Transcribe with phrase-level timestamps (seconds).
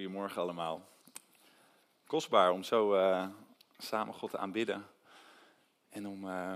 [0.00, 0.88] Goedemorgen allemaal.
[2.06, 3.28] Kostbaar om zo uh,
[3.78, 4.86] samen God te aanbidden.
[5.88, 6.54] En om uh,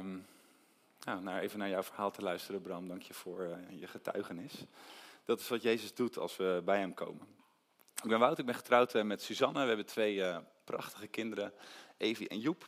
[1.04, 2.88] nou, even naar jouw verhaal te luisteren, Bram.
[2.88, 4.64] Dank je voor uh, je getuigenis.
[5.24, 7.26] Dat is wat Jezus doet als we bij hem komen.
[8.02, 9.60] Ik ben Wout, ik ben getrouwd met Suzanne.
[9.60, 10.22] We hebben twee
[10.64, 11.52] prachtige kinderen,
[11.96, 12.66] Evie en Joep.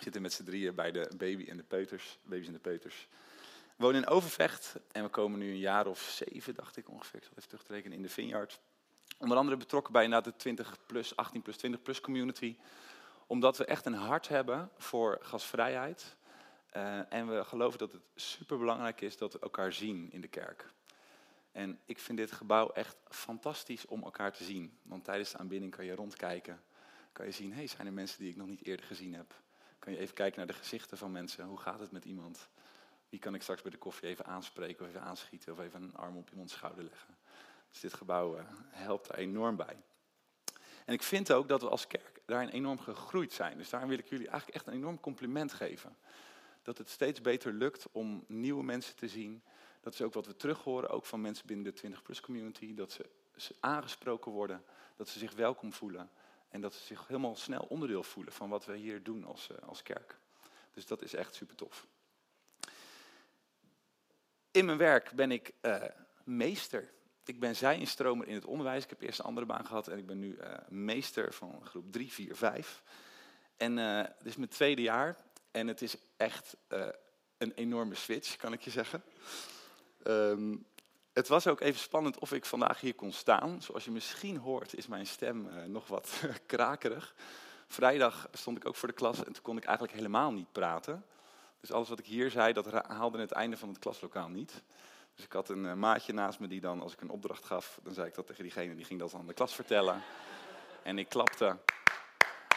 [0.00, 3.08] Zitten met z'n drieën bij de baby en de peuters, baby's en de peuters.
[3.76, 7.24] Wonen in Overvecht en we komen nu een jaar of zeven, dacht ik ongeveer, ik
[7.24, 8.60] zal even terugtrekken, in de Vineyard.
[9.18, 12.56] Onder andere betrokken bij de 20 plus, 18 plus, 20 plus community.
[13.26, 16.16] Omdat we echt een hart hebben voor gasvrijheid.
[16.76, 20.72] Uh, en we geloven dat het superbelangrijk is dat we elkaar zien in de kerk.
[21.52, 24.78] En ik vind dit gebouw echt fantastisch om elkaar te zien.
[24.82, 26.62] Want tijdens de aanbidding kan je rondkijken.
[27.12, 29.34] Kan je zien, hey, zijn er mensen die ik nog niet eerder gezien heb?
[29.78, 31.44] Kan je even kijken naar de gezichten van mensen.
[31.44, 32.48] Hoe gaat het met iemand?
[33.08, 35.96] Wie kan ik straks bij de koffie even aanspreken of even aanschieten of even een
[35.96, 37.15] arm op iemands schouder leggen?
[37.70, 39.76] Dus dit gebouw uh, helpt daar enorm bij.
[40.84, 43.58] En ik vind ook dat we als kerk daarin enorm gegroeid zijn.
[43.58, 45.96] Dus daarom wil ik jullie eigenlijk echt een enorm compliment geven.
[46.62, 49.42] Dat het steeds beter lukt om nieuwe mensen te zien.
[49.80, 52.74] Dat is ook wat we terug horen, ook van mensen binnen de 20-plus community.
[52.74, 52.92] Dat
[53.36, 54.64] ze, aangesproken worden,
[54.96, 56.10] dat ze zich welkom voelen.
[56.48, 59.68] En dat ze zich helemaal snel onderdeel voelen van wat we hier doen als, uh,
[59.68, 60.18] als kerk.
[60.72, 61.86] Dus dat is echt super tof.
[64.50, 65.82] In mijn werk ben ik uh,
[66.24, 66.92] meester
[67.28, 68.84] ik ben zij-instromer in het onderwijs.
[68.84, 71.92] Ik heb eerst een andere baan gehad en ik ben nu uh, meester van groep
[71.92, 72.82] 3, 4, 5.
[73.56, 75.16] En uh, dit is mijn tweede jaar
[75.50, 76.86] en het is echt uh,
[77.38, 79.02] een enorme switch, kan ik je zeggen.
[80.06, 80.66] Um,
[81.12, 83.62] het was ook even spannend of ik vandaag hier kon staan.
[83.62, 87.14] Zoals je misschien hoort is mijn stem nog wat krakerig.
[87.66, 91.04] Vrijdag stond ik ook voor de klas en toen kon ik eigenlijk helemaal niet praten.
[91.60, 94.62] Dus alles wat ik hier zei, dat haalde het einde van het klaslokaal niet.
[95.16, 97.78] Dus ik had een eh, maatje naast me die dan, als ik een opdracht gaf,
[97.82, 100.02] dan zei ik dat tegen diegene, die ging dat aan de klas vertellen.
[100.82, 101.58] En ik klapte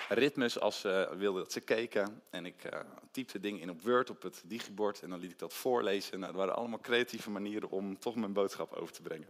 [0.10, 2.22] ritmes als ze wilden dat ze keken.
[2.30, 2.80] En ik uh,
[3.12, 6.20] typte dingen in op Word, op het digibord, en dan liet ik dat voorlezen.
[6.20, 9.30] Nou, dat waren allemaal creatieve manieren om toch mijn boodschap over te brengen.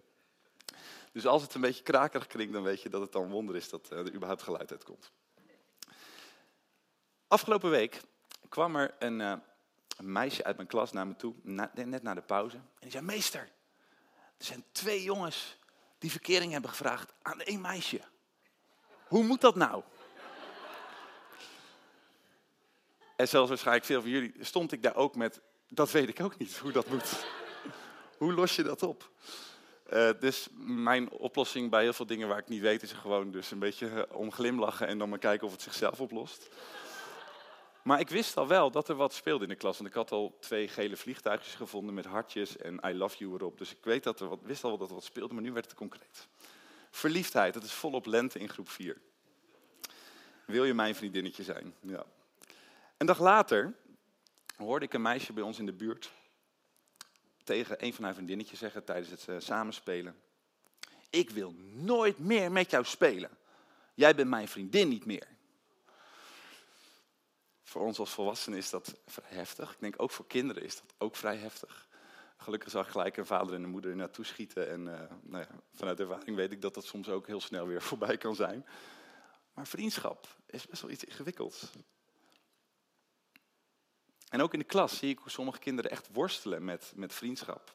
[1.11, 3.69] Dus als het een beetje krakerig klinkt, dan weet je dat het dan wonder is
[3.69, 5.11] dat er überhaupt geluid uitkomt.
[7.27, 8.01] Afgelopen week
[8.49, 9.33] kwam er een, uh,
[9.99, 12.55] een meisje uit mijn klas naar me toe, net na de pauze.
[12.55, 13.49] En die zei, meester,
[14.37, 15.57] er zijn twee jongens
[15.97, 18.01] die verkering hebben gevraagd aan één meisje.
[19.07, 19.83] Hoe moet dat nou?
[23.15, 26.37] En zelfs waarschijnlijk veel van jullie stond ik daar ook met, dat weet ik ook
[26.37, 27.25] niet hoe dat moet.
[28.17, 29.11] hoe los je dat op?
[29.93, 33.51] Uh, dus mijn oplossing bij heel veel dingen waar ik niet weet is gewoon dus
[33.51, 36.49] een beetje uh, om glimlachen en dan maar kijken of het zichzelf oplost.
[37.83, 39.77] Maar ik wist al wel dat er wat speelde in de klas.
[39.77, 43.57] Want ik had al twee gele vliegtuigjes gevonden met hartjes en I love you erop.
[43.57, 45.65] Dus ik weet dat er wat, wist al dat er wat speelde, maar nu werd
[45.65, 46.27] het concreet.
[46.91, 48.97] Verliefdheid, dat is volop lente in groep 4.
[50.45, 51.73] Wil je mijn vriendinnetje zijn?
[51.81, 52.05] Ja.
[52.97, 53.73] Een dag later
[54.57, 56.11] hoorde ik een meisje bij ons in de buurt
[57.43, 60.15] tegen een van haar vriendinnetjes zeggen tijdens het uh, samenspelen.
[61.09, 63.29] Ik wil nooit meer met jou spelen.
[63.93, 65.27] Jij bent mijn vriendin niet meer.
[67.69, 69.71] Voor ons als volwassenen is dat vrij heftig.
[69.71, 71.87] Ik denk ook voor kinderen is dat ook vrij heftig.
[72.37, 74.69] Gelukkig zag gelijk een vader en een moeder naartoe schieten.
[74.69, 77.81] En uh, nou ja, vanuit ervaring weet ik dat dat soms ook heel snel weer
[77.89, 78.65] voorbij kan zijn.
[79.53, 81.71] Maar vriendschap is best wel iets ingewikkelds.
[84.29, 87.73] En ook in de klas zie ik hoe sommige kinderen echt worstelen met, met vriendschap.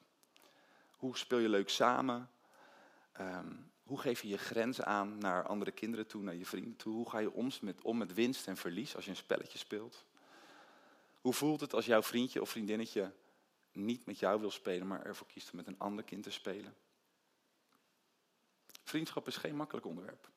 [0.90, 2.30] Hoe speel je leuk samen?
[3.20, 6.94] Um, hoe geef je je grenzen aan naar andere kinderen toe, naar je vrienden toe?
[6.94, 10.04] Hoe ga je om met, om met winst en verlies als je een spelletje speelt?
[11.20, 13.12] Hoe voelt het als jouw vriendje of vriendinnetje
[13.72, 16.74] niet met jou wil spelen, maar ervoor kiest om met een ander kind te spelen?
[18.84, 20.28] Vriendschap is geen makkelijk onderwerp.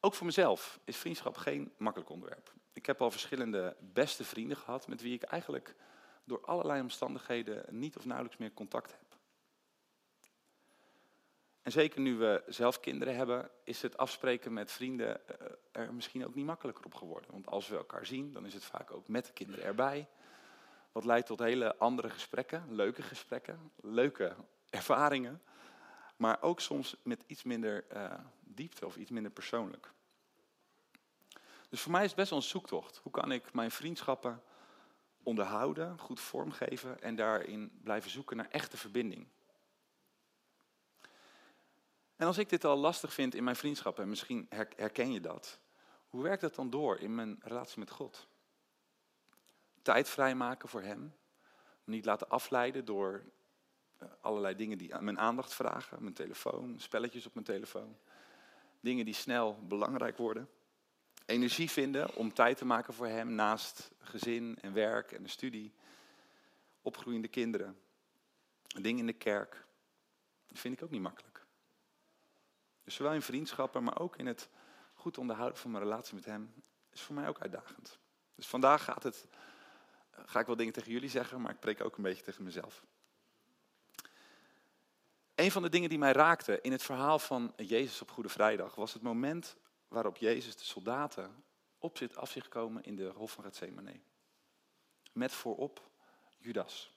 [0.00, 2.52] Ook voor mezelf is vriendschap geen makkelijk onderwerp.
[2.72, 5.74] Ik heb al verschillende beste vrienden gehad met wie ik eigenlijk
[6.24, 9.05] door allerlei omstandigheden niet of nauwelijks meer contact heb.
[11.66, 16.26] En zeker nu we zelf kinderen hebben, is het afspreken met vrienden eh, er misschien
[16.26, 17.30] ook niet makkelijker op geworden.
[17.30, 20.08] Want als we elkaar zien, dan is het vaak ook met de kinderen erbij.
[20.92, 24.34] Wat leidt tot hele andere gesprekken, leuke gesprekken, leuke
[24.70, 25.42] ervaringen.
[26.16, 29.90] Maar ook soms met iets minder uh, diepte of iets minder persoonlijk.
[31.68, 32.96] Dus voor mij is het best wel een zoektocht.
[32.96, 34.42] Hoe kan ik mijn vriendschappen
[35.22, 39.26] onderhouden, goed vormgeven en daarin blijven zoeken naar echte verbinding?
[42.16, 44.46] En als ik dit al lastig vind in mijn vriendschap, en misschien
[44.76, 45.58] herken je dat,
[46.08, 48.28] hoe werkt dat dan door in mijn relatie met God?
[49.82, 51.14] Tijd vrijmaken voor Hem,
[51.84, 53.24] niet laten afleiden door
[53.98, 56.02] eh, allerlei dingen die mijn aandacht vragen.
[56.02, 57.96] Mijn telefoon, spelletjes op mijn telefoon.
[58.80, 60.48] Dingen die snel belangrijk worden.
[61.26, 65.72] Energie vinden om tijd te maken voor hem naast gezin en werk en de studie.
[66.82, 67.78] Opgroeiende kinderen.
[68.80, 69.66] Dingen in de kerk.
[70.48, 71.35] Dat vind ik ook niet makkelijk.
[72.86, 74.48] Dus zowel in vriendschappen, maar ook in het
[74.94, 76.54] goed onderhouden van mijn relatie met hem,
[76.90, 77.98] is voor mij ook uitdagend.
[78.34, 79.26] Dus vandaag gaat het,
[80.10, 82.84] ga ik wel dingen tegen jullie zeggen, maar ik preek ook een beetje tegen mezelf.
[85.34, 88.74] Een van de dingen die mij raakte in het verhaal van Jezus op Goede Vrijdag
[88.74, 89.56] was het moment
[89.88, 91.44] waarop Jezus de soldaten
[91.78, 94.00] op zit af zich komen in de hof van Gethsemane.
[95.12, 95.90] Met voorop
[96.38, 96.94] Judas.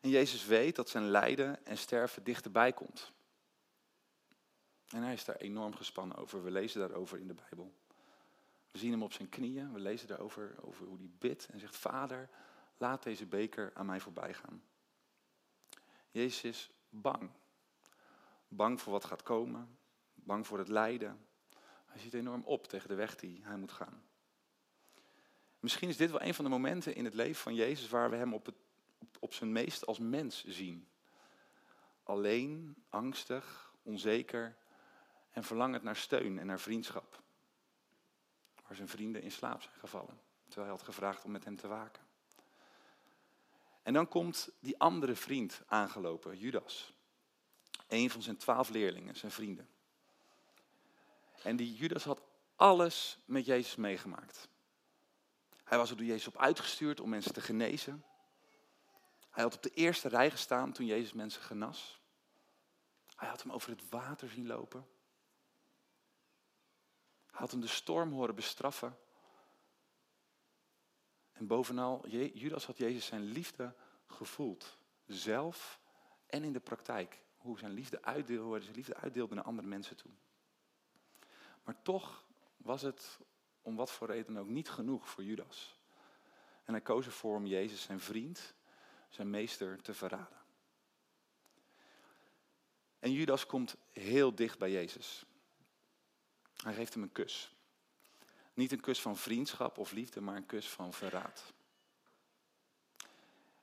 [0.00, 3.12] En Jezus weet dat zijn lijden en sterven dichterbij komt.
[4.90, 6.44] En hij is daar enorm gespannen over.
[6.44, 7.74] We lezen daarover in de Bijbel.
[8.70, 9.72] We zien hem op zijn knieën.
[9.72, 12.28] We lezen daarover over hoe hij bidt en zegt: Vader,
[12.76, 14.62] laat deze beker aan mij voorbij gaan.
[16.10, 17.30] Jezus is bang.
[18.48, 19.78] Bang voor wat gaat komen.
[20.14, 21.26] Bang voor het lijden.
[21.86, 24.02] Hij ziet enorm op tegen de weg die hij moet gaan.
[25.60, 28.16] Misschien is dit wel een van de momenten in het leven van Jezus waar we
[28.16, 28.52] hem op,
[29.18, 30.88] op zijn meest als mens zien.
[32.02, 34.56] Alleen, angstig, onzeker
[35.30, 37.22] en verlangend naar steun en naar vriendschap.
[38.66, 41.68] Waar zijn vrienden in slaap zijn gevallen, terwijl hij had gevraagd om met hem te
[41.68, 42.02] waken.
[43.82, 46.92] En dan komt die andere vriend aangelopen, Judas.
[47.88, 49.68] Een van zijn twaalf leerlingen, zijn vrienden.
[51.42, 52.22] En die Judas had
[52.56, 54.48] alles met Jezus meegemaakt.
[55.64, 58.04] Hij was er door Jezus op uitgestuurd om mensen te genezen.
[59.30, 62.00] Hij had op de eerste rij gestaan toen Jezus mensen genas.
[63.16, 64.86] Hij had hem over het water zien lopen.
[67.40, 68.98] Had hem de storm horen bestraffen.
[71.32, 73.74] En bovenal, Judas had Jezus zijn liefde
[74.06, 74.78] gevoeld.
[75.06, 75.80] Zelf
[76.26, 77.18] en in de praktijk.
[77.36, 80.10] Hoe zijn liefde uitdeelde, hoe hij zijn liefde uitdeelde naar andere mensen toe.
[81.64, 82.24] Maar toch
[82.56, 83.18] was het
[83.62, 85.76] om wat voor reden ook niet genoeg voor Judas.
[86.64, 88.54] En hij koos ervoor om Jezus, zijn vriend,
[89.08, 90.38] zijn meester, te verraden.
[92.98, 95.24] En Judas komt heel dicht bij Jezus.
[96.62, 97.54] Hij geeft hem een kus.
[98.54, 101.52] Niet een kus van vriendschap of liefde, maar een kus van verraad.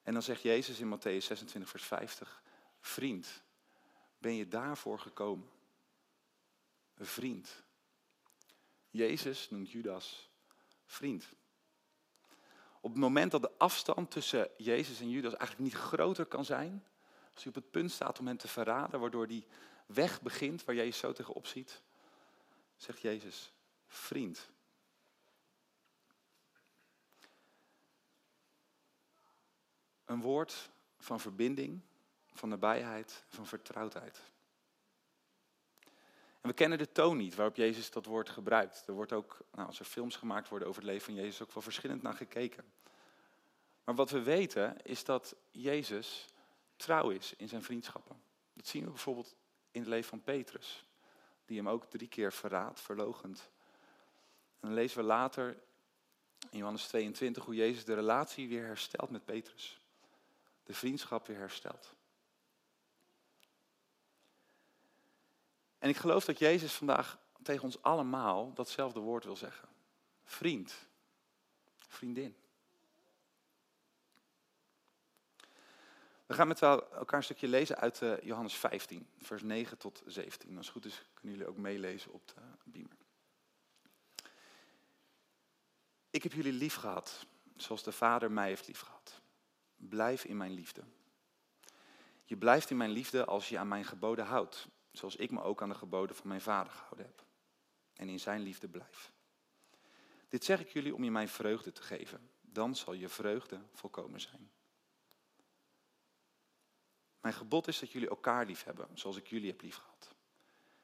[0.04, 2.42] En dan zegt Jezus in Matthäus 26, vers 50,
[2.80, 3.44] vriend,
[4.18, 5.50] ben je daarvoor gekomen?
[6.96, 7.64] Een vriend.
[8.90, 10.30] Jezus noemt Judas
[10.86, 11.30] vriend.
[12.82, 16.86] Op het moment dat de afstand tussen Jezus en Judas eigenlijk niet groter kan zijn,
[17.34, 19.46] als hij op het punt staat om hem te verraden, waardoor die
[19.86, 21.82] weg begint waar Jezus zo tegenop ziet,
[22.78, 23.54] zegt Jezus,
[23.88, 24.50] vriend.
[30.06, 31.82] Een woord van verbinding,
[32.34, 34.22] van nabijheid, van vertrouwdheid.
[36.42, 38.84] En we kennen de toon niet waarop Jezus dat woord gebruikt.
[38.88, 41.54] Er wordt ook, nou, als er films gemaakt worden over het leven van Jezus, ook
[41.54, 42.66] wel verschillend naar gekeken.
[43.84, 46.26] Maar wat we weten is dat Jezus
[46.76, 48.22] trouw is in zijn vriendschappen.
[48.54, 49.36] Dat zien we bijvoorbeeld
[49.72, 50.87] in het leven van Petrus,
[51.48, 53.50] die hem ook drie keer verraadt, verlogend.
[54.60, 55.58] En dan lezen we later
[56.50, 59.80] in Johannes 22 hoe Jezus de relatie weer herstelt met Petrus.
[60.64, 61.94] De vriendschap weer herstelt.
[65.80, 69.70] En ik geloof dat Jezus vandaag tegen ons allemaal datzelfde woord wil zeggen.
[70.24, 70.74] Vriend,
[71.76, 72.36] vriendin.
[76.28, 80.58] We gaan met elkaar een stukje lezen uit eh, Johannes 15, vers 9 tot 17.
[80.58, 82.98] Als het goed is, kunnen jullie ook meelezen op de beamer.
[86.10, 89.22] Ik heb jullie lief gehad, zoals de Vader mij heeft lief gehad.
[89.76, 90.84] Blijf in mijn liefde.
[92.24, 94.68] Je blijft in mijn liefde als je aan mijn geboden houdt
[94.98, 97.26] zoals ik me ook aan de geboden van mijn vader gehouden heb.
[97.94, 99.12] En in zijn liefde blijf.
[100.28, 102.30] Dit zeg ik jullie om je mijn vreugde te geven.
[102.42, 104.52] Dan zal je vreugde volkomen zijn.
[107.22, 110.16] Mijn gebod is dat jullie elkaar lief hebben, zoals ik jullie heb lief gehad.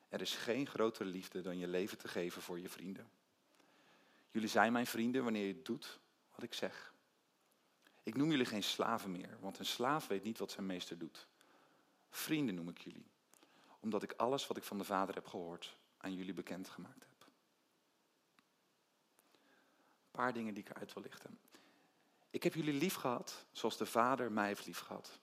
[0.10, 3.10] Er is geen grotere liefde dan je leven te geven voor je vrienden.
[4.32, 6.00] Jullie zijn mijn vrienden wanneer je doet
[6.36, 6.94] wat ik zeg.
[8.04, 11.28] Ik noem jullie geen slaven meer, want een slaaf weet niet wat zijn meester doet.
[12.10, 13.06] Vrienden noem ik jullie,
[13.80, 17.28] omdat ik alles wat ik van de Vader heb gehoord aan jullie bekendgemaakt heb.
[20.04, 21.40] Een paar dingen die ik eruit wil lichten.
[22.30, 25.20] Ik heb jullie lief gehad zoals de Vader mij heeft lief gehad.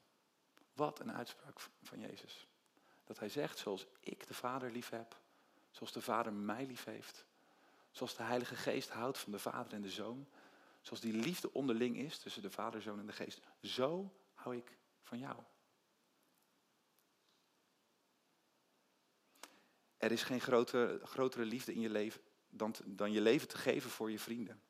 [0.72, 2.48] Wat een uitspraak van Jezus.
[3.04, 5.20] Dat hij zegt, zoals ik de Vader lief heb,
[5.70, 7.24] zoals de Vader mij lief heeft,
[7.90, 10.28] zoals de Heilige Geest houdt van de Vader en de Zoon,
[10.80, 14.78] zoals die liefde onderling is tussen de Vader, Zoon en de Geest, zo hou ik
[15.02, 15.36] van jou.
[19.96, 23.90] Er is geen grotere, grotere liefde in je leven dan, dan je leven te geven
[23.90, 24.62] voor je vrienden.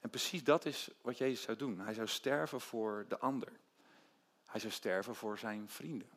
[0.00, 1.80] En precies dat is wat Jezus zou doen.
[1.80, 3.52] Hij zou sterven voor de ander.
[4.46, 6.10] Hij zou sterven voor zijn vrienden.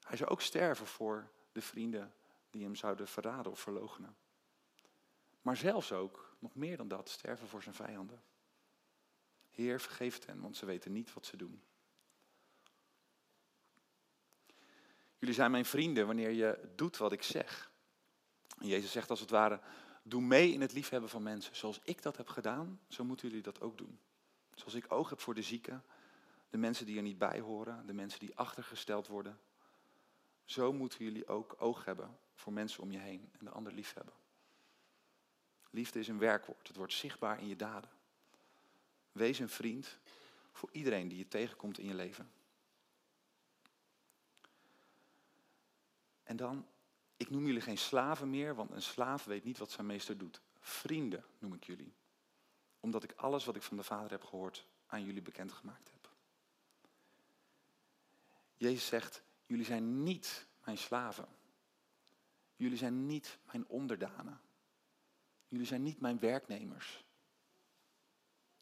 [0.00, 2.14] Hij zou ook sterven voor de vrienden
[2.50, 4.16] die hem zouden verraden of verloochenen.
[5.42, 8.22] Maar zelfs ook, nog meer dan dat, sterven voor zijn vijanden.
[9.50, 11.62] Heer, vergeef hen, want ze weten niet wat ze doen.
[15.18, 17.70] Jullie zijn mijn vrienden wanneer je doet wat ik zeg.
[18.58, 19.60] En Jezus zegt als het ware,
[20.02, 21.56] doe mee in het liefhebben van mensen.
[21.56, 24.00] Zoals ik dat heb gedaan, zo moeten jullie dat ook doen.
[24.54, 25.84] Zoals ik oog heb voor de zieken,
[26.50, 29.40] de mensen die er niet bij horen, de mensen die achtergesteld worden.
[30.44, 34.14] Zo moeten jullie ook oog hebben voor mensen om je heen en de ander liefhebben.
[35.70, 37.90] Liefde is een werkwoord, het wordt zichtbaar in je daden.
[39.12, 39.98] Wees een vriend
[40.52, 42.30] voor iedereen die je tegenkomt in je leven.
[46.22, 46.66] En dan,
[47.16, 50.40] ik noem jullie geen slaven meer, want een slaaf weet niet wat zijn meester doet.
[50.60, 51.94] Vrienden noem ik jullie.
[52.80, 55.97] Omdat ik alles wat ik van de Vader heb gehoord aan jullie bekendgemaakt heb.
[58.58, 61.28] Jezus zegt, jullie zijn niet mijn slaven.
[62.56, 64.40] Jullie zijn niet mijn onderdanen.
[65.48, 67.04] Jullie zijn niet mijn werknemers.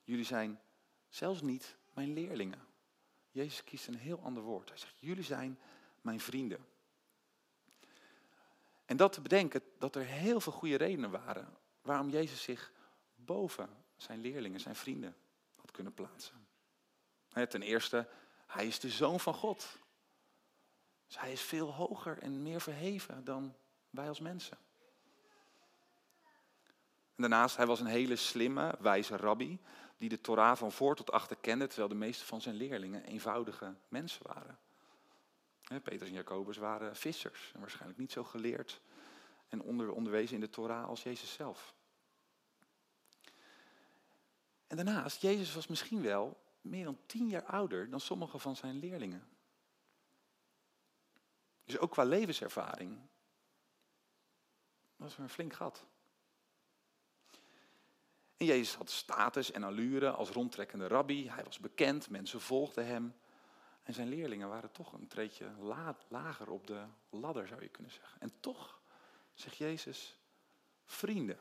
[0.04, 0.60] Jullie zijn
[1.08, 2.66] zelfs niet mijn leerlingen.
[3.30, 4.68] Jezus kiest een heel ander woord.
[4.68, 5.58] Hij zegt, jullie zijn
[6.00, 6.66] mijn vrienden.
[8.84, 12.72] En dat te bedenken dat er heel veel goede redenen waren waarom Jezus zich
[13.14, 15.16] boven zijn leerlingen, zijn vrienden
[15.54, 16.46] had kunnen plaatsen.
[17.28, 18.08] Ten eerste,
[18.46, 19.78] hij is de zoon van God.
[21.06, 23.54] Dus hij is veel hoger en meer verheven dan
[23.90, 24.58] wij als mensen.
[27.16, 29.58] En daarnaast, hij was een hele slimme, wijze rabbi,
[29.98, 33.74] die de Torah van voor tot achter kende, terwijl de meeste van zijn leerlingen eenvoudige
[33.88, 34.58] mensen waren.
[35.82, 38.80] Petrus en Jacobus waren vissers en waarschijnlijk niet zo geleerd
[39.48, 41.74] en onder, onderwezen in de Torah als Jezus zelf.
[44.66, 48.78] En daarnaast, Jezus was misschien wel meer dan tien jaar ouder dan sommige van zijn
[48.78, 49.35] leerlingen.
[51.66, 52.98] Dus ook qua levenservaring
[54.96, 55.84] was er een flink gat.
[58.36, 61.28] En Jezus had status en allure als rondtrekkende rabbi.
[61.28, 63.14] Hij was bekend, mensen volgden hem.
[63.82, 65.50] En zijn leerlingen waren toch een treetje
[66.08, 68.20] lager op de ladder, zou je kunnen zeggen.
[68.20, 68.80] En toch
[69.34, 70.18] zegt Jezus,
[70.84, 71.38] vrienden.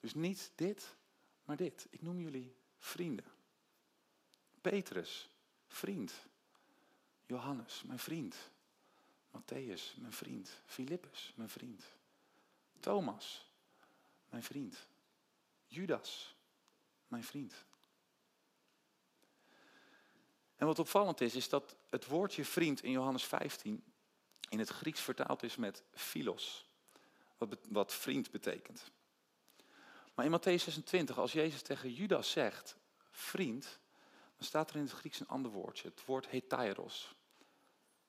[0.00, 0.96] Dus niet dit,
[1.44, 1.86] maar dit.
[1.90, 3.26] Ik noem jullie vrienden.
[4.60, 5.30] Petrus,
[5.66, 6.12] vriend.
[7.26, 8.49] Johannes, mijn vriend.
[9.30, 10.60] Matthäus, mijn vriend.
[10.64, 11.84] Filippus, mijn vriend.
[12.80, 13.46] Thomas,
[14.28, 14.86] mijn vriend.
[15.66, 16.34] Judas,
[17.08, 17.64] mijn vriend.
[20.56, 23.84] En wat opvallend is, is dat het woordje vriend in Johannes 15
[24.48, 26.68] in het Grieks vertaald is met philos,
[27.38, 28.90] wat, wat vriend betekent.
[30.14, 32.76] Maar in Matthäus 26, als Jezus tegen Judas zegt,
[33.10, 33.78] vriend,
[34.36, 37.14] dan staat er in het Grieks een ander woordje, het woord hetairos.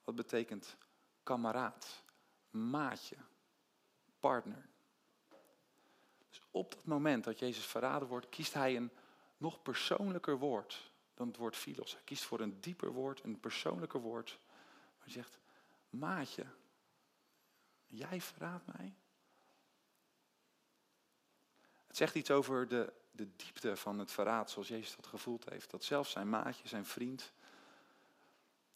[0.04, 0.76] Wat betekent
[1.24, 2.04] kameraad,
[2.50, 3.16] maatje,
[4.20, 4.70] partner.
[6.30, 8.92] Dus op dat moment dat Jezus verraden wordt, kiest hij een
[9.38, 11.94] nog persoonlijker woord dan het woord philos.
[11.94, 14.40] Hij kiest voor een dieper woord, een persoonlijker woord.
[14.98, 15.40] Waar hij zegt,
[15.90, 16.46] maatje,
[17.88, 18.96] jij verraadt mij.
[21.88, 25.72] Het zegt iets over de, de diepte van het verraad zoals Jezus dat gevoeld heeft.
[25.72, 27.34] Dat zelfs zijn maatje, zijn vriend,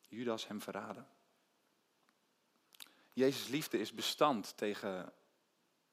[0.07, 1.07] Judas hem verraden.
[3.15, 5.13] Jezus' liefde is bestand tegen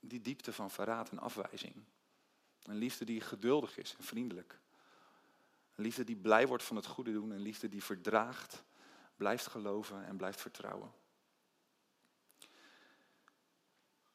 [0.01, 1.85] die diepte van verraad en afwijzing.
[2.63, 4.61] Een liefde die geduldig is en vriendelijk.
[5.75, 7.31] Een liefde die blij wordt van het goede doen.
[7.31, 8.65] Een liefde die verdraagt,
[9.17, 10.93] blijft geloven en blijft vertrouwen.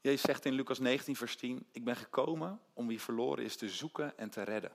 [0.01, 3.69] Jezus zegt in Lucas 19, vers 10, ik ben gekomen om wie verloren is te
[3.69, 4.71] zoeken en te redden.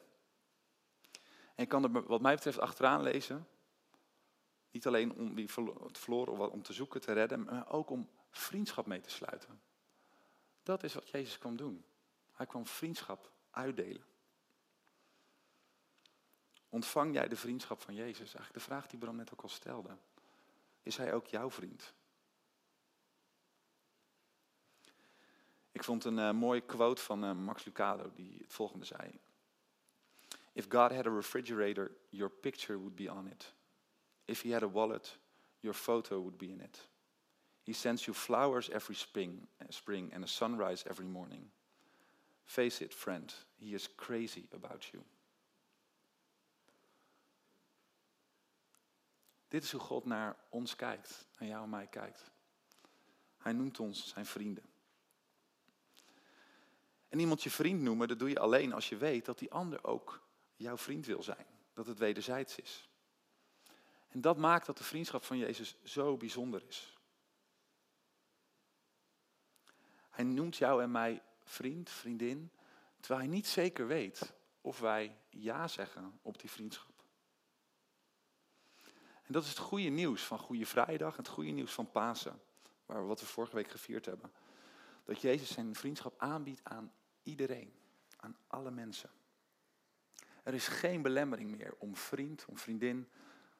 [1.54, 3.48] En ik kan er wat mij betreft achteraan lezen,
[4.70, 5.36] niet alleen om
[5.82, 9.62] het verloren om te zoeken, te redden, maar ook om vriendschap mee te sluiten.
[10.62, 11.84] Dat is wat Jezus kwam doen.
[12.32, 14.04] Hij kwam vriendschap uitdelen.
[16.68, 18.18] Ontvang jij de vriendschap van Jezus?
[18.18, 19.96] Eigenlijk de vraag die Bram net ook al stelde.
[20.82, 21.94] Is hij ook jouw vriend?
[25.72, 29.20] Ik vond een uh, mooie quote van uh, Max Lucado die het volgende zei.
[30.52, 33.54] If God had a refrigerator, your picture would be on it.
[34.24, 35.18] If he had a wallet,
[35.60, 36.88] your photo would be in it.
[37.62, 41.50] He sends you flowers every spring, spring and a sunrise every morning.
[42.44, 45.02] Face it, friend, he is crazy about you.
[49.48, 52.30] Dit is hoe God naar ons kijkt, naar jou en mij kijkt.
[53.36, 54.64] Hij noemt ons zijn vrienden.
[57.08, 59.84] En iemand je vriend noemen, dat doe je alleen als je weet dat die ander
[59.84, 60.22] ook
[60.56, 61.46] jouw vriend wil zijn.
[61.72, 62.88] Dat het wederzijds is.
[64.08, 66.96] En dat maakt dat de vriendschap van Jezus zo bijzonder is.
[70.12, 72.50] Hij noemt jou en mij vriend, vriendin,
[73.00, 77.04] terwijl hij niet zeker weet of wij ja zeggen op die vriendschap.
[79.22, 82.40] En dat is het goede nieuws van Goede Vrijdag, het goede nieuws van Pasen,
[82.86, 84.32] waar wat we vorige week gevierd hebben.
[85.04, 86.92] Dat Jezus zijn vriendschap aanbiedt aan
[87.22, 87.72] iedereen,
[88.16, 89.10] aan alle mensen.
[90.42, 93.08] Er is geen belemmering meer om vriend, om vriendin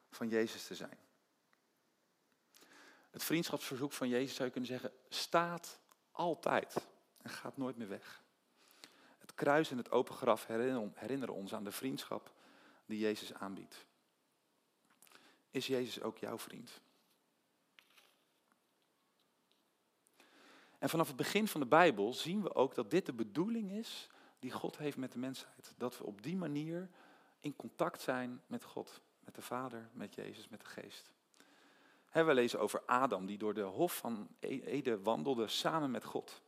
[0.09, 0.97] van Jezus te zijn.
[3.11, 5.79] Het vriendschapsverzoek van Jezus zou je kunnen zeggen, staat
[6.13, 6.87] altijd
[7.21, 8.23] en gaat nooit meer weg.
[9.17, 10.45] Het kruis en het open graf
[10.95, 12.33] herinneren ons aan de vriendschap
[12.85, 13.85] die Jezus aanbiedt.
[15.51, 16.81] Is Jezus ook jouw vriend?
[20.79, 24.09] En vanaf het begin van de Bijbel zien we ook dat dit de bedoeling is
[24.39, 25.73] die God heeft met de mensheid.
[25.77, 26.89] Dat we op die manier
[27.39, 31.13] in contact zijn met God, met de Vader, met Jezus, met de Geest.
[32.13, 36.41] We lezen over Adam die door de hof van e- Ede wandelde samen met God.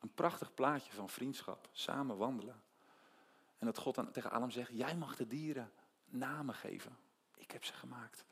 [0.00, 2.62] Een prachtig plaatje van vriendschap, samen wandelen.
[3.58, 5.72] En dat God dan tegen Adam zegt, jij mag de dieren
[6.04, 6.96] namen geven.
[7.36, 8.24] Ik heb ze gemaakt.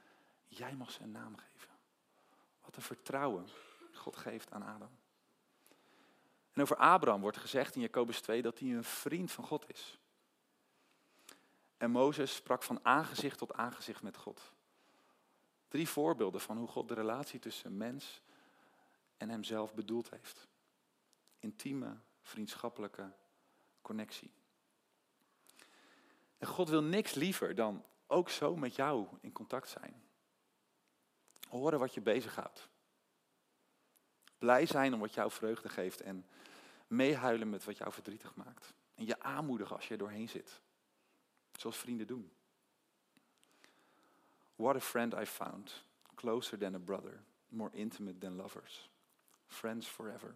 [0.46, 1.70] Jij mag ze een naam geven.
[2.64, 3.48] Wat een vertrouwen
[3.92, 4.90] God geeft aan Adam.
[6.52, 9.98] En over Abraham wordt gezegd in Jacobus 2 dat hij een vriend van God is.
[11.76, 14.52] En Mozes sprak van aangezicht tot aangezicht met God.
[15.72, 18.22] Drie voorbeelden van hoe God de relatie tussen mens
[19.16, 20.48] en hemzelf bedoeld heeft.
[21.38, 23.12] Intieme, vriendschappelijke
[23.82, 24.30] connectie.
[26.38, 30.02] En God wil niks liever dan ook zo met jou in contact zijn.
[31.48, 32.68] Horen wat je bezighoudt.
[34.38, 36.26] Blij zijn om wat jou vreugde geeft en
[36.86, 38.74] meehuilen met wat jou verdrietig maakt.
[38.94, 40.60] En je aanmoedigen als je er doorheen zit.
[41.52, 42.32] Zoals vrienden doen.
[44.56, 45.72] What a friend I found.
[46.14, 47.20] Closer than a brother.
[47.48, 48.90] More intimate than lovers.
[49.46, 50.34] Friends forever.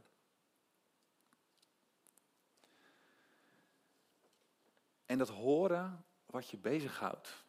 [5.07, 7.45] En dat horen wat je bezighoudt,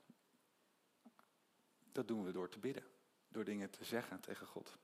[1.92, 2.84] dat doen we door te bidden.
[3.28, 4.78] Door dingen te zeggen tegen God.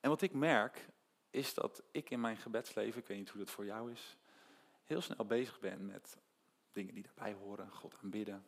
[0.00, 0.88] En wat ik merk,
[1.30, 4.16] is dat ik in mijn gebedsleven, ik weet niet hoe dat voor jou is,
[4.84, 6.18] heel snel bezig ben met
[6.72, 8.44] dingen die daarbij horen, God aanbidden.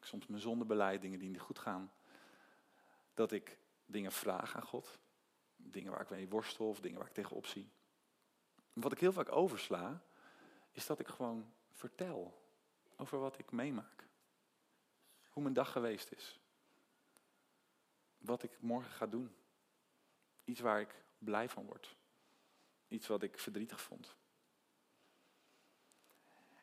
[0.00, 1.92] Soms mijn zondebeleid, dingen die niet goed gaan.
[3.14, 4.98] Dat ik dingen vraag aan God.
[5.56, 7.70] Dingen waar ik mee worstel of dingen waar ik tegenop zie.
[8.72, 10.02] Wat ik heel vaak oversla,
[10.72, 12.42] is dat ik gewoon vertel
[12.96, 14.08] over wat ik meemaak.
[15.28, 16.40] Hoe mijn dag geweest is.
[18.18, 19.34] Wat ik morgen ga doen.
[20.44, 21.96] Iets waar ik blij van word.
[22.88, 24.16] Iets wat ik verdrietig vond.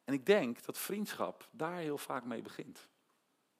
[0.04, 2.88] En ik denk dat vriendschap daar heel vaak mee begint.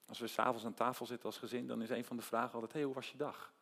[0.08, 2.74] Als we s'avonds aan tafel zitten als gezin, dan is een van de vragen altijd:
[2.74, 3.54] hey, hoe was je dag?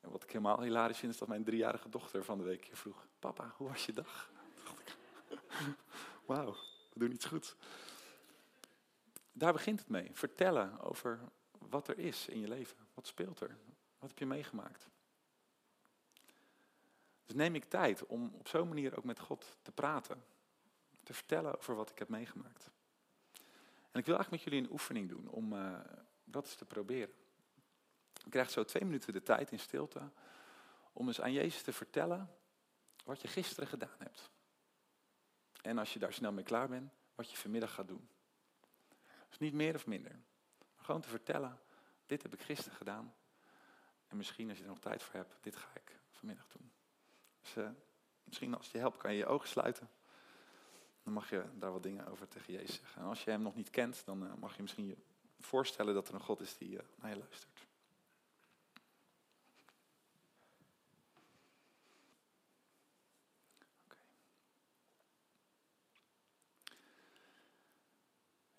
[0.00, 3.06] En wat ik helemaal hilarisch vind, is dat mijn driejarige dochter van de week vroeg:
[3.18, 4.30] Papa, hoe was je dag?
[6.26, 6.52] Wauw,
[6.92, 7.56] we doen iets goed.
[9.32, 10.10] Daar begint het mee.
[10.12, 11.20] Vertellen over
[11.58, 12.76] wat er is in je leven.
[12.94, 13.56] Wat speelt er?
[13.98, 14.88] Wat heb je meegemaakt?
[17.24, 20.24] Dus neem ik tijd om op zo'n manier ook met God te praten.
[21.02, 22.70] Te vertellen over wat ik heb meegemaakt.
[23.92, 25.80] En ik wil eigenlijk met jullie een oefening doen om uh,
[26.24, 27.14] dat eens te proberen.
[28.12, 30.10] Je krijgt zo twee minuten de tijd in stilte
[30.92, 32.30] om eens aan Jezus te vertellen
[33.04, 34.30] wat je gisteren gedaan hebt.
[35.62, 38.08] En als je daar snel mee klaar bent, wat je vanmiddag gaat doen.
[39.28, 40.12] Dus niet meer of minder.
[40.76, 41.60] Maar gewoon te vertellen,
[42.06, 43.14] dit heb ik gisteren gedaan.
[44.06, 46.72] En misschien als je er nog tijd voor hebt, dit ga ik vanmiddag doen.
[47.40, 47.70] Dus uh,
[48.24, 49.88] misschien als je helpt kan je je ogen sluiten.
[51.02, 53.02] Dan mag je daar wat dingen over tegen Jezus zeggen.
[53.02, 54.96] En als je hem nog niet kent, dan uh, mag je misschien je
[55.40, 57.66] voorstellen dat er een God is die uh, naar je luistert.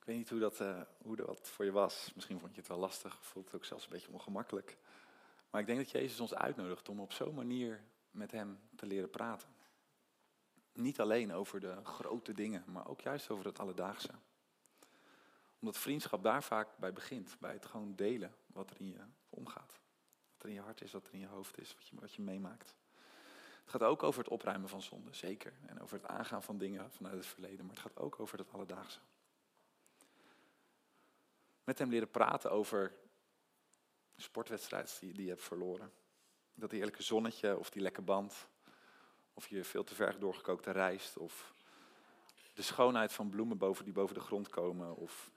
[0.03, 2.12] Ik weet niet hoe dat, uh, hoe dat voor je was.
[2.15, 4.77] Misschien vond je het wel lastig, voelt het ook zelfs een beetje ongemakkelijk.
[5.49, 9.10] Maar ik denk dat Jezus ons uitnodigt om op zo'n manier met Hem te leren
[9.10, 9.52] praten.
[10.73, 14.12] Niet alleen over de grote dingen, maar ook juist over het alledaagse.
[15.59, 19.79] Omdat vriendschap daar vaak bij begint, bij het gewoon delen wat er in je omgaat.
[20.33, 22.13] Wat er in je hart is, wat er in je hoofd is, wat je, wat
[22.13, 22.75] je meemaakt.
[23.63, 25.53] Het gaat ook over het opruimen van zonde, zeker.
[25.65, 28.51] En over het aangaan van dingen vanuit het verleden, maar het gaat ook over het
[28.51, 28.99] alledaagse.
[31.63, 32.95] Met hem leren praten over
[34.15, 35.91] sportwedstrijd die, die je hebt verloren.
[36.53, 38.47] Dat heerlijke zonnetje of die lekke band.
[39.33, 41.17] Of je veel te ver doorgekookte rijst.
[41.17, 41.53] Of
[42.53, 44.95] de schoonheid van bloemen boven, die boven de grond komen.
[44.95, 45.31] Of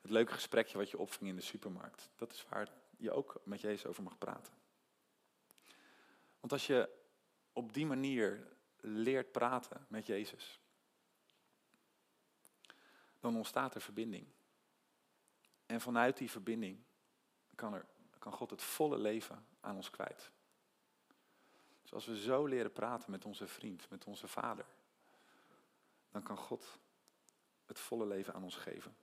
[0.00, 2.10] het leuke gesprekje wat je opving in de supermarkt.
[2.16, 4.52] Dat is waar je ook met Jezus over mag praten.
[6.40, 6.88] Want als je
[7.52, 8.46] op die manier
[8.80, 10.60] leert praten met Jezus,
[13.20, 14.26] dan ontstaat er verbinding.
[15.66, 16.82] En vanuit die verbinding
[17.54, 17.86] kan, er,
[18.18, 20.30] kan God het volle leven aan ons kwijt.
[21.90, 24.64] Dus als we zo leren praten met onze vriend, met onze vader,
[26.10, 26.78] dan kan God
[27.66, 28.96] het volle leven aan ons geven.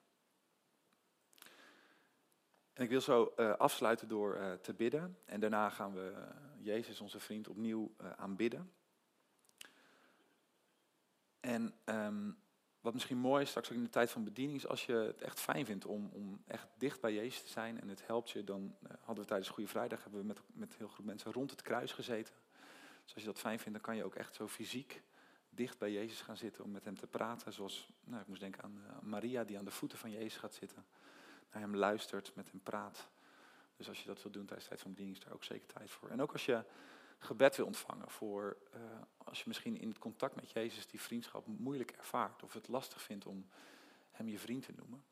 [2.73, 5.17] En ik wil zo uh, afsluiten door uh, te bidden.
[5.25, 8.73] En daarna gaan we uh, Jezus, onze vriend, opnieuw aanbidden.
[11.39, 12.37] En um,
[12.79, 15.21] wat misschien mooi is straks ook in de tijd van bediening, is als je het
[15.21, 18.43] echt fijn vindt om, om echt dicht bij Jezus te zijn en het helpt je,
[18.43, 21.61] dan hadden we tijdens Goede Vrijdag hebben we met, met heel groep mensen rond het
[21.61, 22.33] kruis gezeten.
[23.07, 25.01] Dus als je dat fijn vindt, dan kan je ook echt zo fysiek
[25.49, 27.53] dicht bij Jezus gaan zitten om met hem te praten.
[27.53, 30.85] Zoals, nou, ik moest denken aan Maria die aan de voeten van Jezus gaat zitten
[31.51, 33.09] naar hem luistert, met hem praat.
[33.77, 35.67] Dus als je dat wil doen tijdens de tijd van bediening, is daar ook zeker
[35.67, 36.09] tijd voor.
[36.09, 36.63] En ook als je
[37.17, 38.81] gebed wil ontvangen voor, uh,
[39.17, 42.43] als je misschien in het contact met Jezus die vriendschap moeilijk ervaart.
[42.43, 43.49] Of het lastig vindt om
[44.11, 45.03] hem je vriend te noemen.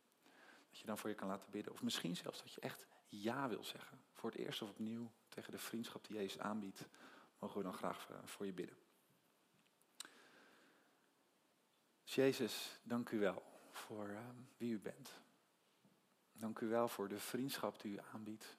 [0.69, 1.73] Dat je dan voor je kan laten bidden.
[1.73, 4.01] Of misschien zelfs dat je echt ja wil zeggen.
[4.13, 6.87] Voor het eerst of opnieuw tegen de vriendschap die Jezus aanbiedt.
[7.39, 8.77] Mogen we dan graag eh, voor je bidden.
[12.03, 14.19] Jezus, dank u wel voor uh,
[14.57, 15.21] wie u bent.
[16.33, 18.57] Dank u wel voor de vriendschap die u aanbiedt.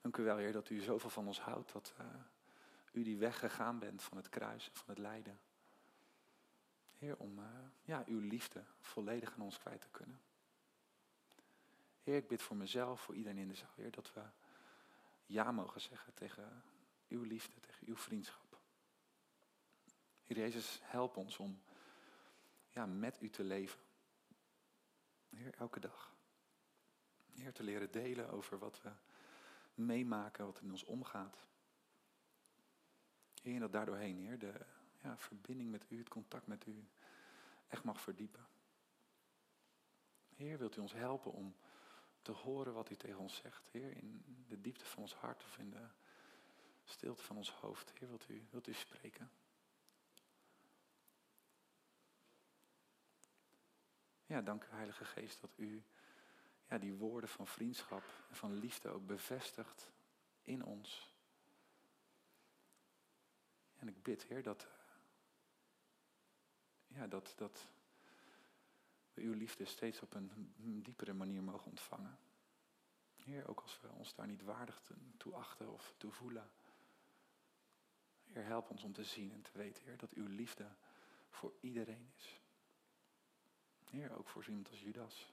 [0.00, 2.06] Dank u wel, Heer, dat u zoveel van ons houdt, dat uh,
[2.92, 5.40] u die weg gegaan bent van het kruis en van het lijden.
[6.98, 7.40] Heer, om
[7.82, 10.20] ja, uw liefde volledig aan ons kwijt te kunnen.
[12.02, 14.22] Heer, ik bid voor mezelf, voor iedereen in de zaal, Heer, dat we
[15.30, 16.62] ja mogen zeggen tegen
[17.08, 18.58] uw liefde, tegen uw vriendschap.
[20.22, 21.62] Heer Jezus, help ons om
[22.68, 23.80] ja, met u te leven.
[25.28, 26.14] Heer, elke dag.
[27.32, 28.90] Heer, te leren delen over wat we
[29.74, 31.46] meemaken, wat in ons omgaat.
[33.42, 34.66] Heer, en dat daardoorheen, Heer, de
[35.02, 36.88] ja, verbinding met u, het contact met u,
[37.68, 38.46] echt mag verdiepen.
[40.34, 41.56] Heer, wilt u ons helpen om
[42.22, 43.68] te horen wat u tegen ons zegt?
[43.70, 45.88] Heer, in de diepte van ons hart of in de
[46.84, 47.92] stilte van ons hoofd.
[47.98, 49.30] Heer, wilt u, wilt u spreken?
[54.26, 55.82] Ja, dank u Heilige Geest dat u
[56.68, 59.90] ja, die woorden van vriendschap en van liefde ook bevestigt
[60.42, 61.14] in ons.
[63.76, 64.66] En ik bid, Heer, dat,
[66.86, 67.68] ja, dat, dat
[69.20, 72.18] uw liefde steeds op een diepere manier mogen ontvangen.
[73.16, 74.82] Heer, ook als we ons daar niet waardig
[75.16, 76.50] toe achten of toe voelen.
[78.24, 80.68] Heer, help ons om te zien en te weten, Heer, dat uw liefde
[81.28, 82.40] voor iedereen is.
[83.84, 85.32] Heer, ook voor iemand als Judas.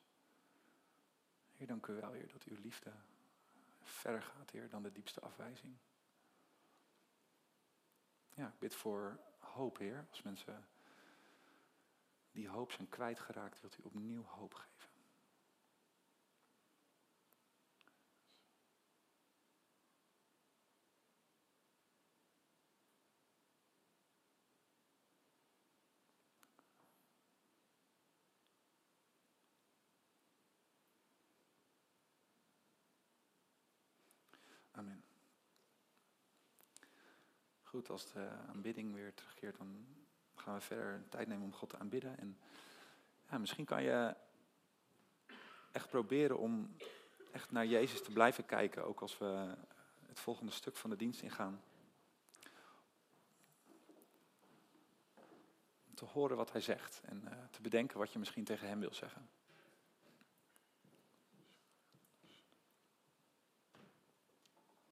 [1.54, 2.94] Heer, dank u wel, Heer, dat uw liefde
[3.84, 5.78] verder gaat, Heer, dan de diepste afwijzing.
[8.34, 10.06] Ja, ik bid voor hoop, Heer.
[10.10, 10.68] Als mensen
[12.38, 14.90] die hoop zijn kwijtgeraakt, wilt u opnieuw hoop geven.
[34.72, 35.04] Amen.
[37.62, 39.86] Goed, als de aanbidding weer terugkeert, dan
[40.48, 42.18] gaan we verder tijd nemen om God te aanbidden.
[42.18, 42.38] En
[43.30, 44.16] ja, misschien kan je
[45.72, 46.76] echt proberen om
[47.32, 49.56] echt naar Jezus te blijven kijken, ook als we
[50.08, 51.62] het volgende stuk van de dienst ingaan.
[55.94, 58.94] Te horen wat hij zegt en uh, te bedenken wat je misschien tegen hem wil
[58.94, 59.30] zeggen.